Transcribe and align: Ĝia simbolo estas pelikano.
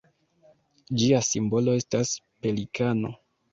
Ĝia 1.01 1.19
simbolo 1.27 1.77
estas 1.83 2.17
pelikano. 2.47 3.15